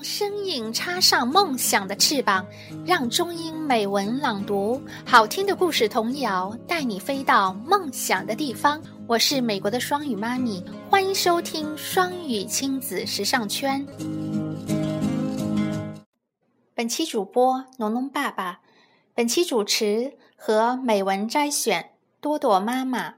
[0.00, 2.46] 让声音插上梦想的翅膀，
[2.86, 8.82] 让中英美文朗读好听的故事童谣带你飞到梦想的地方。
[9.06, 13.86] 我是美国的双语妈咪，欢迎收听双语亲子时尚圈。
[16.72, 18.62] 本期主播农农爸爸，
[19.12, 21.90] 本期主持和美文摘选
[22.22, 23.16] 多多妈妈。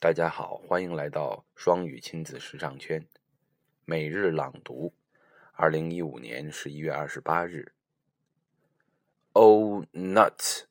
[0.00, 3.06] 大家好，欢迎来到双语亲子时尚圈。
[3.84, 4.94] 每日朗读，
[5.55, 7.73] 二零一五年十一月二十八日。
[9.33, 10.63] Oh nuts!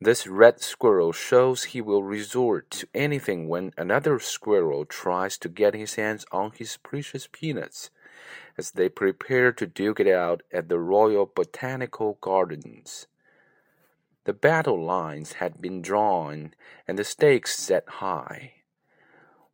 [0.00, 5.74] This red squirrel shows he will resort to anything when another squirrel tries to get
[5.74, 7.90] his hands on his precious peanuts,
[8.56, 13.08] as they prepare to duke it out at the Royal Botanical Gardens.
[14.24, 16.54] The battle lines had been drawn
[16.86, 18.54] and the stakes set high.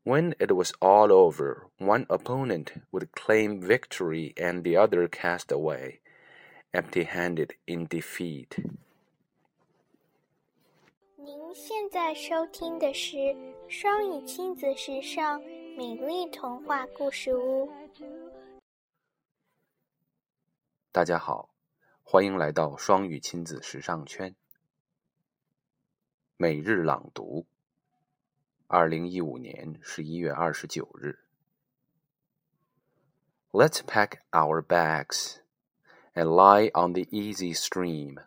[0.04, 5.98] When it was all over, one opponent would claim victory and the other cast away,
[6.72, 8.56] empty handed in defeat.
[11.16, 13.34] 您现在收听的是
[13.68, 15.40] 双语亲子时尚
[15.76, 17.68] 美丽童话故事屋。
[20.92, 21.50] 大家好，
[22.04, 24.34] 欢迎来到双语亲子时尚圈。
[26.36, 27.44] 每日朗读。
[28.70, 31.18] 二零一五年十一月二十九日。
[33.52, 35.38] Let's pack our bags
[36.14, 38.18] and lie on the easy stream.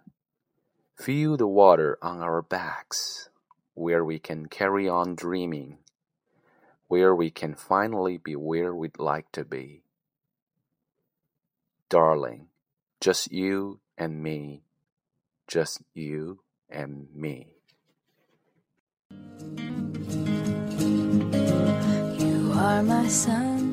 [0.96, 3.30] Feel the water on our backs,
[3.74, 5.78] where we can carry on dreaming,
[6.88, 9.84] where we can finally be where we'd like to be.
[11.90, 12.48] Darling,
[13.00, 14.64] just you and me,
[15.48, 16.40] just you
[16.70, 17.60] and me.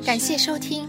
[0.04, 0.88] 感谢收听。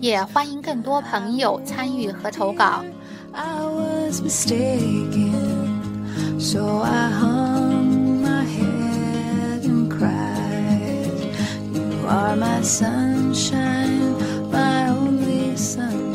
[0.00, 2.84] 也欢迎更多朋友参与和投稿
[12.08, 14.16] are my sunshine
[14.50, 16.07] my only sunshine